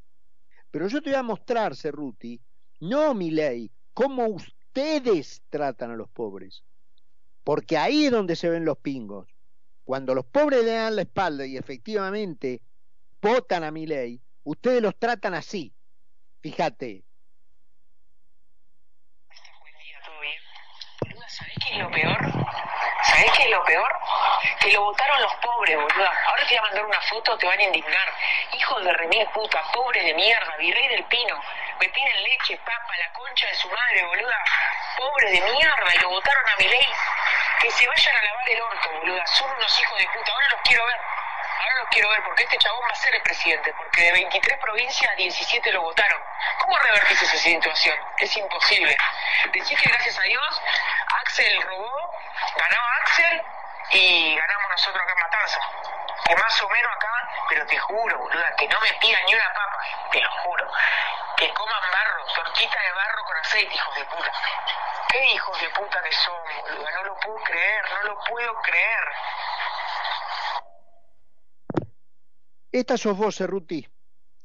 Pero 0.71 0.87
yo 0.87 1.03
te 1.03 1.11
voy 1.11 1.19
a 1.19 1.25
mostrar, 1.25 1.75
Cerruti, 1.75 2.41
no 2.79 3.13
mi 3.13 3.33
ley, 3.33 3.73
cómo 3.93 4.29
ustedes 4.29 5.43
tratan 5.51 5.91
a 5.91 5.97
los 5.97 6.09
pobres 6.09 6.63
porque 7.45 7.79
ahí 7.79 8.07
es 8.07 8.13
donde 8.13 8.37
se 8.37 8.49
ven 8.49 8.65
los 8.65 8.79
pingos. 8.79 9.29
Cuando 9.85 10.15
los 10.15 10.25
pobres 10.25 10.65
le 10.65 10.73
dan 10.73 10.97
la 10.97 11.03
espalda 11.03 11.47
y 11.47 11.57
efectivamente 11.57 12.61
votan 13.21 13.65
a 13.65 13.71
mi 13.71 13.87
ley, 13.87 14.21
ustedes 14.45 14.83
los 14.83 14.97
tratan 14.97 15.35
así. 15.35 15.75
Fíjate. 16.43 17.05
Buen 19.61 19.75
día, 19.85 19.97
¿todo 20.05 20.21
bien? 20.21 20.41
Boluda, 21.01 21.29
¿sabés 21.29 21.55
qué 21.67 21.75
es 21.75 21.83
lo 21.83 21.91
peor? 21.91 22.40
¿Sabés 23.21 23.37
qué 23.37 23.43
es 23.43 23.51
lo 23.51 23.63
peor? 23.65 24.01
Que 24.61 24.73
lo 24.73 24.81
votaron 24.81 25.21
los 25.21 25.35
pobres, 25.35 25.77
boluda. 25.77 26.11
Ahora 26.25 26.43
te 26.47 26.55
voy 26.55 26.57
a 26.57 26.63
mandar 26.63 26.85
una 26.87 27.01
foto, 27.03 27.37
te 27.37 27.47
van 27.47 27.59
a 27.59 27.63
indignar. 27.65 28.15
Hijos 28.53 28.83
de 28.83 28.93
remil 28.95 29.27
puta, 29.35 29.63
pobres 29.75 30.03
de 30.07 30.15
mierda, 30.15 30.57
virrey 30.57 30.89
del 30.89 31.05
pino. 31.05 31.39
Me 31.79 31.89
piden 31.91 32.23
leche, 32.23 32.57
papa, 32.65 32.97
la 32.99 33.13
concha 33.13 33.47
de 33.47 33.55
su 33.57 33.69
madre, 33.69 34.07
boluda. 34.07 34.39
Pobres 34.97 35.33
de 35.33 35.41
mierda, 35.53 35.95
y 35.95 35.99
lo 35.99 36.09
votaron 36.09 36.49
a 36.49 36.57
mi 36.57 36.69
ley 36.69 36.87
que 37.61 37.71
se 37.71 37.87
vayan 37.87 38.17
a 38.17 38.23
lavar 38.23 38.49
el 38.49 38.63
orto, 38.63 38.91
boluda. 38.91 39.27
Son 39.27 39.51
unos 39.51 39.81
hijos 39.81 39.99
de 39.99 40.09
puta. 40.15 40.33
Ahora 40.33 40.49
los 40.53 40.61
quiero 40.63 40.87
ver. 40.87 41.01
Ahora 41.61 41.75
los 41.81 41.89
quiero 41.91 42.09
ver 42.09 42.23
porque 42.25 42.45
este 42.45 42.57
chabón 42.57 42.81
va 42.89 42.93
a 42.93 42.95
ser 42.95 43.15
el 43.15 43.23
presidente. 43.23 43.75
Porque 43.75 44.03
de 44.03 44.13
23 44.13 44.59
provincias, 44.61 45.17
17 45.17 45.73
lo 45.73 45.83
votaron. 45.83 46.23
¿Cómo 46.59 46.79
revertís 46.79 47.21
esa 47.23 47.37
situación? 47.37 47.99
Es 48.17 48.35
imposible. 48.35 48.97
Decís 49.53 49.79
que 49.79 49.89
gracias 49.91 50.19
a 50.19 50.23
Dios, 50.23 50.63
Axel 51.21 51.63
robó, 51.63 52.15
ganó 52.57 52.81
Axel 53.03 53.43
y 53.91 54.37
ganamos 54.37 54.71
nosotros 54.71 55.03
acá 55.03 55.13
en 55.13 55.21
Matanza. 55.21 55.61
Que 56.25 56.37
más 56.37 56.63
o 56.63 56.69
menos 56.71 56.93
acá, 56.97 57.29
pero 57.51 57.67
te 57.67 57.79
juro, 57.79 58.19
boluda, 58.19 58.57
que 58.57 58.69
no 58.69 58.81
me 58.81 58.93
pidan 58.95 59.23
ni 59.27 59.35
una 59.35 59.53
papa. 59.53 59.79
Te 60.13 60.21
lo 60.21 60.31
juro. 60.31 60.73
Que 61.37 61.53
coman 61.53 61.83
barro, 61.93 62.25
tortita 62.35 62.81
de 62.81 62.93
barro 62.93 63.25
con 63.25 63.37
aceite, 63.37 63.75
hijos 63.75 63.95
de 63.97 64.05
puta. 64.07 64.33
¿Qué 65.09 65.27
hijos 65.27 65.61
de 65.61 65.69
puta 65.71 66.03
que 66.03 66.13
son, 66.13 66.61
boluda? 66.63 66.91
No 66.93 67.03
lo 67.03 67.17
puedo 67.17 67.37
creer, 67.45 67.91
no 67.91 68.03
lo 68.05 68.19
puedo 68.25 68.55
creer. 68.63 69.13
Esta 72.73 72.97
sos 72.97 73.17
vos, 73.17 73.37
Cerruti. 73.37 73.87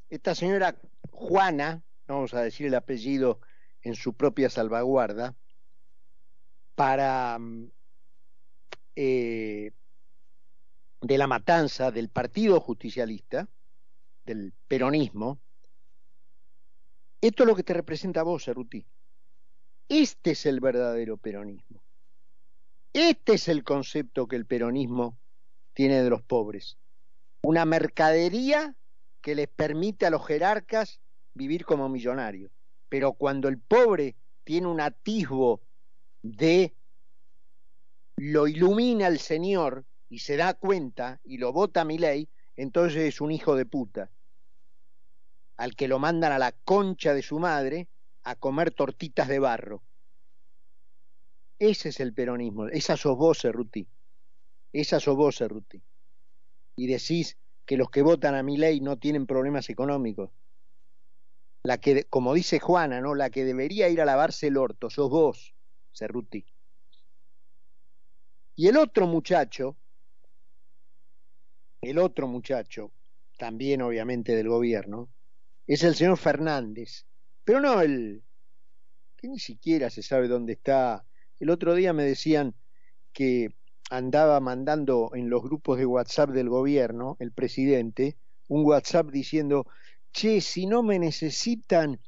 Esta 0.09 0.33
señora 0.33 0.75
Juana, 1.11 1.83
vamos 2.07 2.33
a 2.33 2.41
decir 2.41 2.67
el 2.67 2.75
apellido 2.75 3.39
en 3.81 3.95
su 3.95 4.13
propia 4.13 4.49
salvaguarda, 4.49 5.35
para 6.73 7.37
mm, 7.37 7.71
eh, 8.95 9.71
de 11.01 11.17
la 11.17 11.27
matanza 11.27 11.91
del 11.91 12.09
Partido 12.09 12.59
Justicialista, 12.59 13.47
del 14.25 14.53
peronismo, 14.67 15.39
esto 17.21 17.43
es 17.43 17.47
lo 17.47 17.55
que 17.55 17.63
te 17.63 17.73
representa 17.73 18.21
a 18.21 18.23
vos, 18.23 18.45
Cerruti. 18.45 18.85
Este 19.87 20.31
es 20.31 20.45
el 20.45 20.59
verdadero 20.59 21.17
peronismo. 21.17 21.81
Este 22.93 23.33
es 23.33 23.47
el 23.47 23.63
concepto 23.63 24.27
que 24.27 24.35
el 24.35 24.45
peronismo 24.45 25.17
tiene 25.73 26.01
de 26.01 26.09
los 26.09 26.23
pobres. 26.23 26.77
Una 27.47 27.63
mercadería 27.63 28.75
que 29.21 29.35
les 29.35 29.47
permite 29.47 30.07
a 30.07 30.09
los 30.09 30.25
jerarcas 30.25 30.99
vivir 31.35 31.63
como 31.63 31.89
millonarios. 31.89 32.51
Pero 32.89 33.13
cuando 33.13 33.47
el 33.49 33.59
pobre 33.59 34.15
tiene 34.43 34.65
un 34.65 34.81
atisbo 34.81 35.61
de 36.23 36.73
lo 38.15 38.47
ilumina 38.47 39.05
el 39.05 39.19
Señor 39.19 39.85
y 40.09 40.19
se 40.19 40.37
da 40.37 40.55
cuenta 40.55 41.19
y 41.23 41.37
lo 41.37 41.53
vota 41.53 41.85
mi 41.85 41.99
ley, 41.99 42.27
entonces 42.55 43.03
es 43.03 43.21
un 43.21 43.31
hijo 43.31 43.55
de 43.55 43.67
puta. 43.67 44.09
Al 45.57 45.75
que 45.75 45.87
lo 45.87 45.99
mandan 45.99 46.31
a 46.31 46.39
la 46.39 46.51
concha 46.51 47.13
de 47.13 47.21
su 47.21 47.37
madre 47.37 47.87
a 48.23 48.33
comer 48.33 48.71
tortitas 48.71 49.27
de 49.27 49.37
barro. 49.37 49.83
Ese 51.59 51.89
es 51.89 51.99
el 51.99 52.11
peronismo, 52.11 52.69
esa 52.69 52.97
sos 52.97 53.15
vos, 53.15 53.39
Cerruti. 53.39 53.87
Esa 54.73 54.99
sos 54.99 55.15
vos, 55.15 55.37
Cerruti. 55.37 55.79
Y 56.75 56.87
decís 56.87 57.37
que 57.65 57.77
los 57.77 57.89
que 57.89 58.01
votan 58.01 58.35
a 58.35 58.43
mi 58.43 58.57
ley 58.57 58.81
no 58.81 58.97
tienen 58.97 59.25
problemas 59.25 59.69
económicos. 59.69 60.29
La 61.63 61.79
que, 61.79 62.03
como 62.05 62.33
dice 62.33 62.59
Juana, 62.59 63.01
¿no? 63.01 63.15
La 63.15 63.29
que 63.29 63.43
debería 63.43 63.89
ir 63.89 64.01
a 64.01 64.05
lavarse 64.05 64.47
el 64.47 64.57
orto, 64.57 64.89
sos 64.89 65.09
vos, 65.09 65.55
Cerruti. 65.93 66.45
Y 68.55 68.67
el 68.67 68.77
otro 68.77 69.07
muchacho, 69.07 69.75
el 71.81 71.97
otro 71.97 72.27
muchacho, 72.27 72.91
también 73.37 73.81
obviamente 73.81 74.35
del 74.35 74.47
gobierno, 74.47 75.09
es 75.67 75.83
el 75.83 75.95
señor 75.95 76.17
Fernández, 76.17 77.05
pero 77.43 77.59
no 77.59 77.81
el 77.81 78.23
que 79.17 79.27
ni 79.27 79.39
siquiera 79.39 79.89
se 79.89 80.03
sabe 80.03 80.27
dónde 80.27 80.53
está. 80.53 81.05
El 81.39 81.49
otro 81.49 81.73
día 81.75 81.93
me 81.93 82.03
decían 82.03 82.55
que 83.11 83.55
andaba 83.89 84.39
mandando 84.39 85.11
en 85.13 85.29
los 85.29 85.43
grupos 85.43 85.77
de 85.77 85.85
WhatsApp 85.85 86.31
del 86.31 86.49
gobierno, 86.49 87.17
el 87.19 87.31
presidente, 87.31 88.17
un 88.47 88.65
WhatsApp 88.65 89.09
diciendo, 89.09 89.65
che, 90.11 90.41
si 90.41 90.65
no 90.65 90.83
me 90.83 90.99
necesitan, 90.99 91.99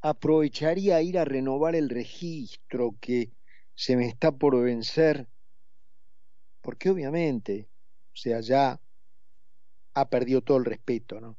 aprovecharía 0.00 1.02
ir 1.02 1.18
a 1.18 1.24
renovar 1.24 1.74
el 1.74 1.88
registro 1.88 2.94
que 3.00 3.30
se 3.74 3.96
me 3.96 4.06
está 4.06 4.32
por 4.32 4.60
vencer, 4.62 5.28
porque 6.60 6.90
obviamente, 6.90 7.68
o 8.12 8.16
sea, 8.16 8.40
ya 8.40 8.80
ha 9.94 10.08
perdido 10.08 10.42
todo 10.42 10.58
el 10.58 10.64
respeto, 10.64 11.20
¿no? 11.20 11.36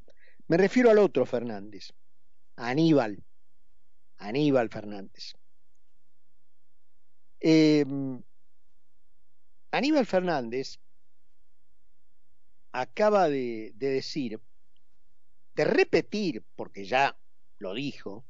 Me 0.48 0.58
refiero 0.58 0.90
al 0.90 1.00
otro 1.00 1.26
Fernández, 1.26 1.94
Aníbal, 2.56 3.24
Aníbal 4.18 4.70
Fernández. 4.70 5.34
Em, 7.40 8.22
Aníbal 9.72 10.06
Fernández 10.06 10.80
acaba 12.72 13.30
de, 13.30 13.74
de, 13.76 13.90
decir, 13.90 14.40
de 15.56 15.66
repetir, 15.66 16.44
porque 16.56 16.86
ya 16.86 17.18
lo 17.60 17.74
dijo, 17.74 18.26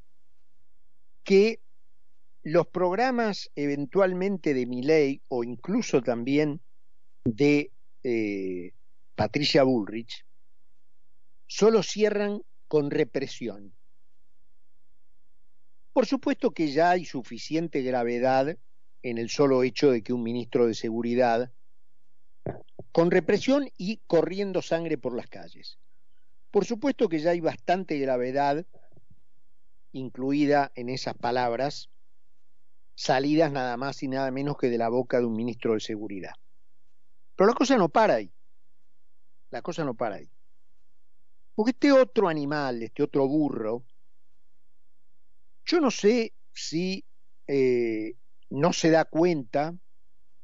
que 1.24 1.60
los 2.44 2.67
programas 2.67 3.51
eventualmente 3.56 4.53
de 4.53 4.65
Miley 4.65 5.22
o 5.27 5.44
incluso 5.44 6.01
también 6.01 6.62
de 7.25 7.72
eh, 8.03 8.72
Patricia 9.15 9.63
Bullrich 9.63 10.25
solo 11.46 11.84
cierran 11.84 12.41
con 12.70 12.89
represión. 12.89 13.74
Por 15.91 16.06
supuesto 16.06 16.51
que 16.51 16.72
ya 16.72 16.91
hay 16.91 17.03
suficiente 17.03 17.82
gravedad 17.82 18.58
en 19.10 19.18
el 19.18 19.30
solo 19.30 19.64
hecho 19.64 19.92
de 19.92 20.02
que 20.04 20.14
un 20.14 20.24
ministro 20.24 20.68
de 20.68 20.74
Seguridad, 20.74 21.52
con 22.92 23.12
represión 23.12 23.70
y 23.78 24.02
corriendo 24.08 24.62
sangre 24.62 24.98
por 24.98 25.16
las 25.16 25.28
calles. 25.28 25.78
Por 26.52 26.66
supuesto 26.66 27.08
que 27.08 27.20
ya 27.20 27.32
hay 27.32 27.40
bastante 27.40 27.98
gravedad 28.00 28.66
incluida 29.94 30.72
en 30.76 30.90
esas 30.90 31.16
palabras, 31.16 31.90
salidas 32.96 33.52
nada 33.52 33.78
más 33.78 34.04
y 34.04 34.08
nada 34.08 34.30
menos 34.32 34.58
que 34.58 34.70
de 34.70 34.78
la 34.78 34.90
boca 34.90 35.20
de 35.20 35.26
un 35.26 35.36
ministro 35.36 35.74
de 35.74 35.80
Seguridad. 35.80 36.34
Pero 37.36 37.48
la 37.48 37.54
cosa 37.54 37.78
no 37.78 37.90
para 37.90 38.16
ahí. 38.16 38.32
La 39.52 39.62
cosa 39.62 39.84
no 39.84 39.94
para 39.94 40.16
ahí. 40.16 40.30
Porque 41.56 41.72
este 41.72 41.92
otro 41.92 42.28
animal, 42.28 42.84
este 42.84 43.04
otro 43.04 43.28
burro, 43.28 43.84
yo 45.66 45.80
no 45.80 45.92
sé 45.92 46.34
si 46.54 47.04
eh, 47.48 48.16
no 48.50 48.74
se 48.74 48.89
da 48.89 49.06
cuenta 49.06 49.75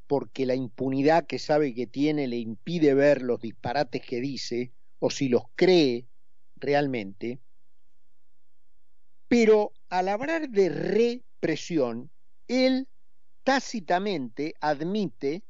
porque 0.08 0.46
la 0.46 0.56
impunidad 0.56 1.26
que 1.26 1.40
sabe 1.40 1.74
que 1.74 1.88
tiene 1.88 2.28
le 2.28 2.38
impide 2.38 2.94
ver 2.94 3.22
los 3.22 3.42
disparates 3.42 4.02
que 4.02 4.22
dice, 4.22 4.72
o 5.00 5.10
si 5.10 5.30
los 5.30 5.44
cree 5.56 6.06
realmente, 6.58 7.40
pero 9.28 9.74
al 9.90 10.10
hablar 10.10 10.50
de 10.50 10.70
represión, 10.70 12.12
él 12.48 12.88
tácitamente 13.44 14.54
admite 14.62 15.44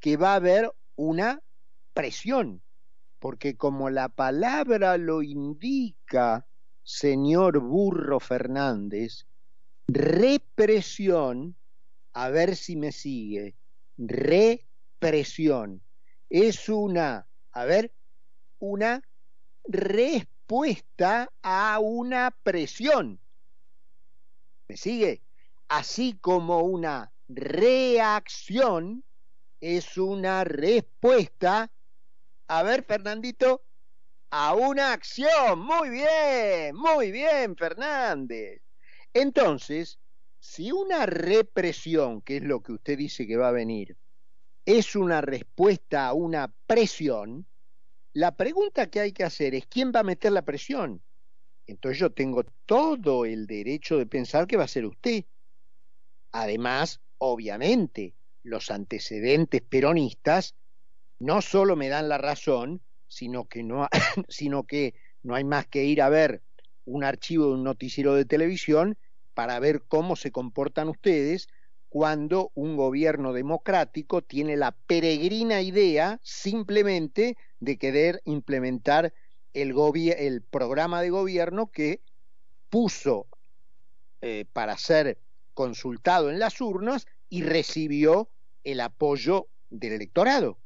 que 0.00 0.16
va 0.16 0.32
a 0.32 0.36
haber 0.36 0.72
una 0.96 1.42
presión, 1.92 2.62
porque 3.18 3.56
como 3.56 3.90
la 3.90 4.08
palabra 4.08 4.96
lo 4.96 5.22
indica, 5.22 6.46
señor 6.84 7.58
Burro 7.58 8.20
Fernández, 8.20 9.26
represión, 9.88 11.56
a 12.12 12.30
ver 12.30 12.56
si 12.56 12.76
me 12.76 12.92
sigue, 12.92 13.54
represión, 13.96 15.82
es 16.30 16.68
una, 16.68 17.26
a 17.52 17.64
ver, 17.64 17.92
una 18.58 19.02
respuesta 19.64 21.32
a 21.42 21.78
una 21.78 22.30
presión. 22.42 23.20
¿Me 24.68 24.76
sigue? 24.76 25.22
Así 25.68 26.18
como 26.20 26.60
una 26.60 27.12
reacción 27.28 29.04
es 29.60 29.98
una 29.98 30.44
respuesta, 30.44 31.70
a 32.46 32.62
ver, 32.62 32.84
Fernandito, 32.84 33.62
a 34.30 34.54
una 34.54 34.92
acción. 34.92 35.58
Muy 35.58 35.90
bien, 35.90 36.76
muy 36.76 37.10
bien, 37.10 37.56
Fernández. 37.56 38.62
Entonces, 39.12 39.98
si 40.40 40.72
una 40.72 41.06
represión, 41.06 42.22
que 42.22 42.38
es 42.38 42.42
lo 42.42 42.62
que 42.62 42.72
usted 42.72 42.98
dice 42.98 43.26
que 43.26 43.36
va 43.36 43.48
a 43.48 43.52
venir, 43.52 43.96
es 44.64 44.96
una 44.96 45.20
respuesta 45.20 46.06
a 46.06 46.12
una 46.12 46.52
presión, 46.66 47.46
la 48.12 48.36
pregunta 48.36 48.90
que 48.90 49.00
hay 49.00 49.12
que 49.12 49.24
hacer 49.24 49.54
es 49.54 49.66
quién 49.66 49.92
va 49.94 50.00
a 50.00 50.04
meter 50.04 50.32
la 50.32 50.42
presión. 50.42 51.02
Entonces 51.66 51.98
yo 51.98 52.10
tengo 52.10 52.44
todo 52.66 53.24
el 53.24 53.46
derecho 53.46 53.98
de 53.98 54.06
pensar 54.06 54.46
que 54.46 54.56
va 54.56 54.64
a 54.64 54.68
ser 54.68 54.86
usted. 54.86 55.24
Además, 56.32 57.00
obviamente, 57.18 58.14
los 58.42 58.70
antecedentes 58.70 59.62
peronistas 59.62 60.54
no 61.18 61.42
solo 61.42 61.76
me 61.76 61.88
dan 61.88 62.08
la 62.08 62.18
razón, 62.18 62.80
sino 63.06 63.46
que 63.46 63.62
no, 63.62 63.88
sino 64.28 64.64
que 64.64 64.94
no 65.22 65.34
hay 65.34 65.44
más 65.44 65.66
que 65.66 65.84
ir 65.84 66.00
a 66.02 66.08
ver 66.08 66.42
un 66.84 67.04
archivo 67.04 67.46
de 67.46 67.54
un 67.54 67.64
noticiero 67.64 68.14
de 68.14 68.24
televisión 68.24 68.96
para 69.38 69.60
ver 69.60 69.84
cómo 69.86 70.16
se 70.16 70.32
comportan 70.32 70.88
ustedes 70.88 71.46
cuando 71.88 72.50
un 72.56 72.76
gobierno 72.76 73.32
democrático 73.32 74.20
tiene 74.20 74.56
la 74.56 74.72
peregrina 74.72 75.62
idea 75.62 76.18
simplemente 76.24 77.36
de 77.60 77.78
querer 77.78 78.20
implementar 78.24 79.14
el, 79.54 79.76
el 80.18 80.42
programa 80.42 81.02
de 81.02 81.10
gobierno 81.10 81.70
que 81.70 82.00
puso 82.68 83.28
eh, 84.22 84.44
para 84.52 84.76
ser 84.76 85.20
consultado 85.54 86.30
en 86.30 86.40
las 86.40 86.60
urnas 86.60 87.06
y 87.28 87.44
recibió 87.44 88.28
el 88.64 88.80
apoyo 88.80 89.46
del 89.70 89.92
electorado. 89.92 90.58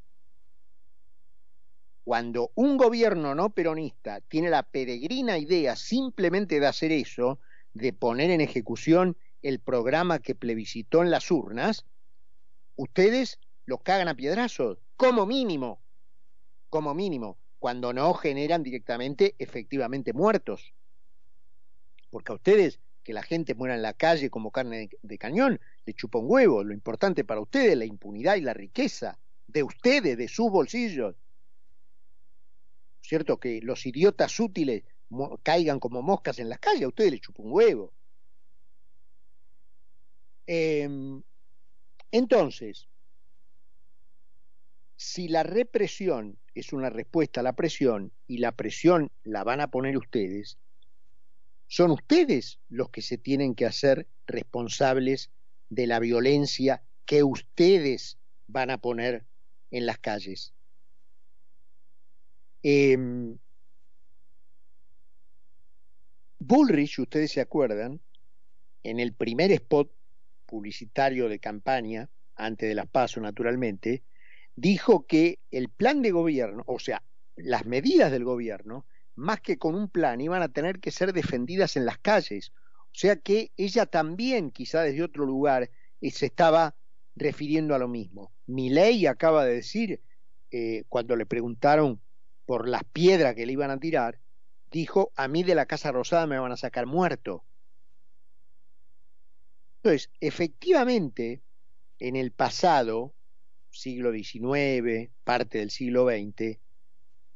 Cuando 2.04 2.52
un 2.54 2.78
gobierno 2.78 3.34
no 3.34 3.50
peronista 3.50 4.22
tiene 4.22 4.48
la 4.48 4.62
peregrina 4.62 5.36
idea 5.36 5.76
simplemente 5.76 6.58
de 6.58 6.66
hacer 6.68 6.90
eso, 6.90 7.38
de 7.74 7.92
poner 7.92 8.30
en 8.30 8.40
ejecución 8.40 9.16
el 9.42 9.58
programa 9.58 10.20
que 10.20 10.34
plebiscitó 10.34 11.02
en 11.02 11.10
las 11.10 11.30
urnas, 11.30 11.84
ustedes 12.76 13.38
los 13.66 13.80
cagan 13.82 14.08
a 14.08 14.14
piedrazos, 14.14 14.78
como 14.96 15.26
mínimo, 15.26 15.80
como 16.68 16.94
mínimo, 16.94 17.38
cuando 17.58 17.92
no 17.92 18.12
generan 18.14 18.62
directamente 18.62 19.34
efectivamente 19.38 20.12
muertos. 20.12 20.74
Porque 22.10 22.32
a 22.32 22.36
ustedes 22.36 22.80
que 23.02 23.12
la 23.12 23.22
gente 23.22 23.54
muera 23.54 23.74
en 23.74 23.82
la 23.82 23.94
calle 23.94 24.30
como 24.30 24.50
carne 24.50 24.90
de, 25.02 25.18
cañón, 25.18 25.60
le 25.84 25.94
chupa 25.94 26.18
un 26.18 26.26
huevo. 26.28 26.62
Lo 26.62 26.72
importante 26.72 27.24
para 27.24 27.40
ustedes 27.40 27.72
es 27.72 27.78
la 27.78 27.84
impunidad 27.84 28.36
y 28.36 28.42
la 28.42 28.54
riqueza 28.54 29.18
de 29.48 29.62
ustedes, 29.62 30.16
de 30.16 30.28
sus 30.28 30.50
bolsillos. 30.50 31.16
¿Cierto? 33.00 33.38
Que 33.38 33.60
los 33.62 33.84
idiotas 33.86 34.38
útiles 34.38 34.84
caigan 35.42 35.80
como 35.80 36.02
moscas 36.02 36.38
en 36.38 36.48
las 36.48 36.58
calles, 36.58 36.84
a 36.84 36.88
ustedes 36.88 37.12
les 37.12 37.20
chupa 37.20 37.42
un 37.42 37.52
huevo. 37.52 37.92
Eh, 40.46 40.88
entonces, 42.10 42.88
si 44.96 45.28
la 45.28 45.42
represión 45.42 46.38
es 46.54 46.72
una 46.72 46.90
respuesta 46.90 47.40
a 47.40 47.42
la 47.42 47.54
presión 47.54 48.12
y 48.26 48.38
la 48.38 48.52
presión 48.52 49.10
la 49.24 49.42
van 49.42 49.60
a 49.60 49.70
poner 49.70 49.96
ustedes, 49.96 50.58
son 51.66 51.90
ustedes 51.90 52.60
los 52.68 52.90
que 52.90 53.02
se 53.02 53.18
tienen 53.18 53.54
que 53.54 53.66
hacer 53.66 54.06
responsables 54.26 55.30
de 55.70 55.86
la 55.86 55.98
violencia 55.98 56.82
que 57.06 57.22
ustedes 57.22 58.18
van 58.46 58.70
a 58.70 58.78
poner 58.78 59.24
en 59.70 59.86
las 59.86 59.98
calles. 59.98 60.52
Eh, 62.62 62.96
Bullrich, 66.44 66.98
ustedes 66.98 67.30
se 67.30 67.40
acuerdan, 67.40 68.00
en 68.82 68.98
el 68.98 69.12
primer 69.14 69.52
spot 69.52 69.92
publicitario 70.44 71.28
de 71.28 71.38
campaña, 71.38 72.10
antes 72.34 72.68
de 72.68 72.74
las 72.74 72.88
PASO 72.88 73.20
naturalmente, 73.20 74.02
dijo 74.56 75.06
que 75.06 75.38
el 75.52 75.68
plan 75.68 76.02
de 76.02 76.10
gobierno, 76.10 76.64
o 76.66 76.80
sea, 76.80 77.04
las 77.36 77.64
medidas 77.64 78.10
del 78.10 78.24
gobierno, 78.24 78.86
más 79.14 79.40
que 79.40 79.56
con 79.56 79.76
un 79.76 79.88
plan, 79.88 80.20
iban 80.20 80.42
a 80.42 80.48
tener 80.48 80.80
que 80.80 80.90
ser 80.90 81.12
defendidas 81.12 81.76
en 81.76 81.86
las 81.86 81.98
calles. 81.98 82.50
O 82.86 82.94
sea 82.94 83.14
que 83.14 83.52
ella 83.56 83.86
también, 83.86 84.50
quizá 84.50 84.82
desde 84.82 85.04
otro 85.04 85.24
lugar, 85.24 85.70
eh, 86.00 86.10
se 86.10 86.26
estaba 86.26 86.74
refiriendo 87.14 87.76
a 87.76 87.78
lo 87.78 87.86
mismo. 87.86 88.32
Milei 88.46 89.06
acaba 89.06 89.44
de 89.44 89.54
decir, 89.54 90.00
eh, 90.50 90.82
cuando 90.88 91.14
le 91.14 91.24
preguntaron 91.24 92.00
por 92.46 92.68
las 92.68 92.82
piedras 92.82 93.36
que 93.36 93.46
le 93.46 93.52
iban 93.52 93.70
a 93.70 93.78
tirar, 93.78 94.18
dijo, 94.72 95.12
a 95.14 95.28
mí 95.28 95.42
de 95.44 95.54
la 95.54 95.66
Casa 95.66 95.92
Rosada 95.92 96.26
me 96.26 96.38
van 96.38 96.50
a 96.50 96.56
sacar 96.56 96.86
muerto. 96.86 97.44
Entonces, 99.76 100.10
efectivamente, 100.20 101.42
en 101.98 102.16
el 102.16 102.32
pasado, 102.32 103.14
siglo 103.70 104.12
XIX, 104.12 105.10
parte 105.24 105.58
del 105.58 105.70
siglo 105.70 106.08
XX, 106.08 106.58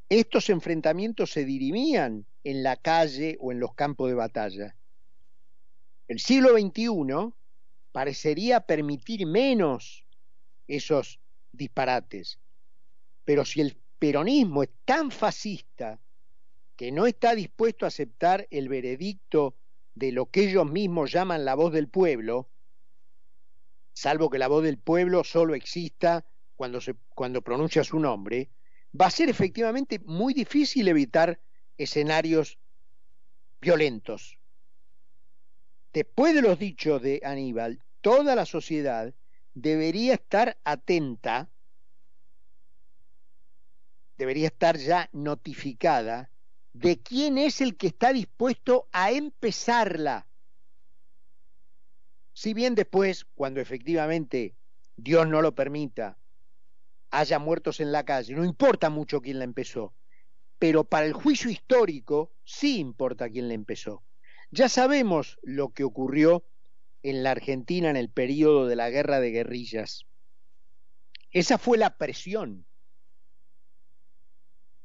estos 0.08 0.48
enfrentamientos 0.50 1.30
se 1.30 1.44
dirimían 1.44 2.26
en 2.44 2.62
la 2.62 2.76
calle 2.76 3.36
o 3.40 3.52
en 3.52 3.60
los 3.60 3.74
campos 3.74 4.08
de 4.08 4.14
batalla. 4.14 4.76
El 6.08 6.20
siglo 6.20 6.50
XXI 6.56 7.32
parecería 7.92 8.60
permitir 8.60 9.26
menos 9.26 10.04
esos 10.68 11.20
disparates, 11.52 12.38
pero 13.24 13.44
si 13.44 13.60
el 13.60 13.76
peronismo 13.98 14.62
es 14.62 14.70
tan 14.84 15.10
fascista 15.10 15.98
que 16.76 16.92
no 16.92 17.06
está 17.06 17.34
dispuesto 17.34 17.84
a 17.84 17.88
aceptar 17.88 18.46
el 18.50 18.68
veredicto 18.68 19.56
de 19.94 20.12
lo 20.12 20.26
que 20.26 20.44
ellos 20.44 20.70
mismos 20.70 21.10
llaman 21.10 21.44
la 21.44 21.54
voz 21.54 21.72
del 21.72 21.88
pueblo, 21.88 22.50
salvo 23.94 24.28
que 24.28 24.38
la 24.38 24.48
voz 24.48 24.62
del 24.62 24.78
pueblo 24.78 25.24
solo 25.24 25.54
exista 25.54 26.26
cuando, 26.54 26.80
se, 26.82 26.94
cuando 27.14 27.40
pronuncia 27.40 27.82
su 27.82 27.98
nombre, 27.98 28.50
va 28.98 29.06
a 29.06 29.10
ser 29.10 29.30
efectivamente 29.30 29.98
muy 30.00 30.34
difícil 30.34 30.86
evitar 30.88 31.40
escenarios 31.78 32.58
violentos. 33.60 34.38
Después 35.94 36.34
de 36.34 36.42
los 36.42 36.58
dichos 36.58 37.00
de 37.00 37.22
Aníbal, 37.24 37.82
toda 38.02 38.34
la 38.34 38.44
sociedad 38.44 39.14
debería 39.54 40.14
estar 40.14 40.58
atenta, 40.62 41.48
debería 44.18 44.48
estar 44.48 44.76
ya 44.76 45.08
notificada 45.12 46.30
de 46.78 46.98
quién 47.00 47.38
es 47.38 47.62
el 47.62 47.76
que 47.76 47.86
está 47.86 48.12
dispuesto 48.12 48.88
a 48.92 49.10
empezarla. 49.10 50.26
Si 52.34 52.52
bien 52.52 52.74
después, 52.74 53.24
cuando 53.34 53.60
efectivamente 53.60 54.54
Dios 54.96 55.26
no 55.26 55.40
lo 55.40 55.54
permita, 55.54 56.18
haya 57.10 57.38
muertos 57.38 57.80
en 57.80 57.92
la 57.92 58.04
calle, 58.04 58.34
no 58.34 58.44
importa 58.44 58.90
mucho 58.90 59.22
quién 59.22 59.38
la 59.38 59.44
empezó, 59.44 59.94
pero 60.58 60.84
para 60.84 61.06
el 61.06 61.14
juicio 61.14 61.50
histórico 61.50 62.32
sí 62.44 62.78
importa 62.78 63.30
quién 63.30 63.48
la 63.48 63.54
empezó. 63.54 64.02
Ya 64.50 64.68
sabemos 64.68 65.38
lo 65.42 65.70
que 65.70 65.84
ocurrió 65.84 66.44
en 67.02 67.22
la 67.22 67.30
Argentina 67.30 67.88
en 67.88 67.96
el 67.96 68.10
periodo 68.10 68.66
de 68.66 68.76
la 68.76 68.90
guerra 68.90 69.18
de 69.20 69.30
guerrillas. 69.30 70.04
Esa 71.30 71.56
fue 71.56 71.78
la 71.78 71.96
presión 71.96 72.66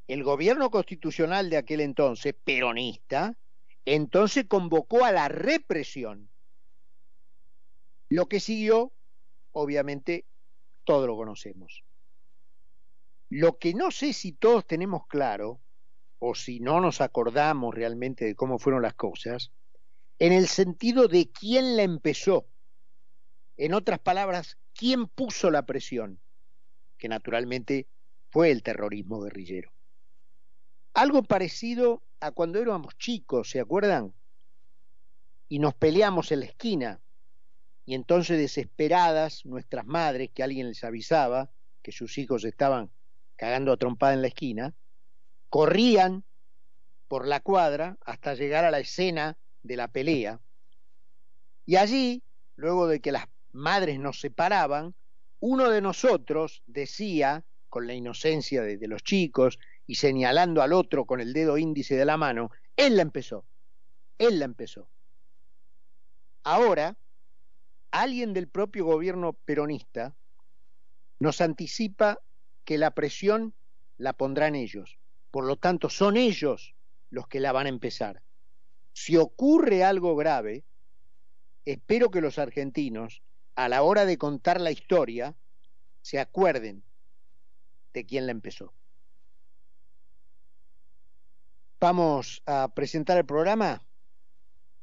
el 0.07 0.23
gobierno 0.23 0.69
constitucional 0.71 1.49
de 1.49 1.57
aquel 1.57 1.81
entonces, 1.81 2.33
peronista, 2.43 3.35
entonces 3.85 4.45
convocó 4.47 5.05
a 5.05 5.11
la 5.11 5.27
represión. 5.27 6.29
Lo 8.09 8.27
que 8.27 8.39
siguió, 8.39 8.91
obviamente, 9.51 10.25
todos 10.83 11.07
lo 11.07 11.15
conocemos. 11.15 11.83
Lo 13.29 13.57
que 13.57 13.73
no 13.73 13.91
sé 13.91 14.13
si 14.13 14.33
todos 14.33 14.67
tenemos 14.67 15.07
claro, 15.07 15.61
o 16.19 16.35
si 16.35 16.59
no 16.59 16.81
nos 16.81 17.01
acordamos 17.01 17.73
realmente 17.73 18.25
de 18.25 18.35
cómo 18.35 18.59
fueron 18.59 18.81
las 18.81 18.93
cosas, 18.93 19.51
en 20.19 20.33
el 20.33 20.47
sentido 20.47 21.07
de 21.07 21.31
quién 21.31 21.77
la 21.77 21.83
empezó. 21.83 22.45
En 23.57 23.73
otras 23.73 23.99
palabras, 23.99 24.57
quién 24.73 25.07
puso 25.07 25.49
la 25.49 25.65
presión, 25.65 26.19
que 26.97 27.07
naturalmente 27.07 27.87
fue 28.29 28.51
el 28.51 28.61
terrorismo 28.61 29.21
guerrillero. 29.21 29.71
Algo 30.93 31.23
parecido 31.23 32.01
a 32.19 32.31
cuando 32.31 32.59
éramos 32.59 32.97
chicos, 32.97 33.49
¿se 33.49 33.59
acuerdan? 33.59 34.13
Y 35.47 35.59
nos 35.59 35.73
peleamos 35.73 36.31
en 36.31 36.41
la 36.41 36.45
esquina. 36.45 36.99
Y 37.85 37.95
entonces 37.95 38.37
desesperadas 38.37 39.45
nuestras 39.45 39.85
madres, 39.85 40.29
que 40.33 40.43
alguien 40.43 40.67
les 40.67 40.83
avisaba 40.83 41.49
que 41.81 41.91
sus 41.91 42.17
hijos 42.17 42.43
estaban 42.45 42.91
cagando 43.35 43.71
a 43.71 43.77
trompada 43.77 44.13
en 44.13 44.21
la 44.21 44.27
esquina, 44.27 44.73
corrían 45.49 46.23
por 47.07 47.27
la 47.27 47.39
cuadra 47.39 47.97
hasta 48.05 48.35
llegar 48.35 48.65
a 48.65 48.71
la 48.71 48.79
escena 48.79 49.37
de 49.63 49.77
la 49.77 49.87
pelea. 49.87 50.39
Y 51.65 51.77
allí, 51.77 52.23
luego 52.55 52.87
de 52.87 53.01
que 53.01 53.11
las 53.11 53.25
madres 53.51 53.99
nos 53.99 54.19
separaban, 54.19 54.93
uno 55.39 55.69
de 55.69 55.81
nosotros 55.81 56.61
decía, 56.67 57.43
con 57.69 57.87
la 57.87 57.93
inocencia 57.93 58.61
de, 58.61 58.77
de 58.77 58.87
los 58.87 59.03
chicos, 59.03 59.57
y 59.91 59.95
señalando 59.95 60.61
al 60.61 60.71
otro 60.71 61.03
con 61.03 61.19
el 61.19 61.33
dedo 61.33 61.57
índice 61.57 61.97
de 61.97 62.05
la 62.05 62.15
mano, 62.15 62.49
él 62.77 62.95
la 62.95 63.01
empezó, 63.01 63.43
él 64.17 64.39
la 64.39 64.45
empezó. 64.45 64.87
Ahora, 66.43 66.95
alguien 67.91 68.31
del 68.31 68.47
propio 68.47 68.85
gobierno 68.85 69.33
peronista 69.33 70.15
nos 71.19 71.41
anticipa 71.41 72.21
que 72.63 72.77
la 72.77 72.91
presión 72.91 73.53
la 73.97 74.13
pondrán 74.13 74.55
ellos. 74.55 74.97
Por 75.29 75.45
lo 75.45 75.57
tanto, 75.57 75.89
son 75.89 76.15
ellos 76.15 76.73
los 77.09 77.27
que 77.27 77.41
la 77.41 77.51
van 77.51 77.65
a 77.65 77.69
empezar. 77.69 78.21
Si 78.93 79.17
ocurre 79.17 79.83
algo 79.83 80.15
grave, 80.15 80.63
espero 81.65 82.11
que 82.11 82.21
los 82.21 82.39
argentinos, 82.39 83.23
a 83.55 83.67
la 83.67 83.83
hora 83.83 84.05
de 84.05 84.17
contar 84.17 84.61
la 84.61 84.71
historia, 84.71 85.35
se 86.01 86.17
acuerden 86.17 86.81
de 87.93 88.05
quién 88.05 88.25
la 88.25 88.31
empezó. 88.31 88.73
Vamos 91.81 92.43
a 92.45 92.67
presentar 92.75 93.17
el 93.17 93.25
programa. 93.25 93.81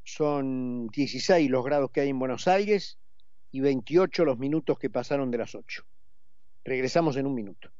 Son 0.02 0.88
16 0.88 1.48
los 1.48 1.64
grados 1.64 1.92
que 1.92 2.00
hay 2.00 2.08
en 2.08 2.18
Buenos 2.18 2.48
Aires 2.48 2.98
y 3.52 3.60
28 3.60 4.24
los 4.24 4.36
minutos 4.36 4.80
que 4.80 4.90
pasaron 4.90 5.30
de 5.30 5.38
las 5.38 5.54
8. 5.54 5.84
Regresamos 6.64 7.16
en 7.16 7.26
un 7.26 7.36
minuto. 7.36 7.70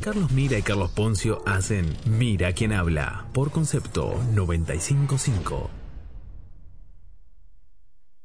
Carlos 0.00 0.32
Mira 0.32 0.58
y 0.58 0.62
Carlos 0.62 0.90
Poncio 0.90 1.44
hacen 1.46 1.96
Mira 2.06 2.54
quien 2.54 2.72
habla 2.72 3.24
por 3.32 3.52
concepto 3.52 4.20
955. 4.34 5.81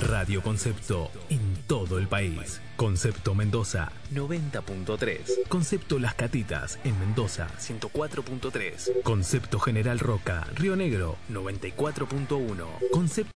Radio 0.00 0.42
Concepto 0.42 1.10
en 1.30 1.54
todo 1.66 1.98
el 1.98 2.08
país. 2.08 2.60
Concepto 2.76 3.34
Mendoza 3.34 3.92
90.3. 4.12 5.48
Concepto 5.48 5.98
Las 5.98 6.14
Catitas 6.14 6.78
en 6.84 6.98
Mendoza 6.98 7.48
104.3. 7.58 9.02
Concepto 9.02 9.60
General 9.60 9.98
Roca, 9.98 10.46
Río 10.54 10.74
Negro 10.74 11.16
94.1. 11.30 12.66
Concepto 12.90 13.32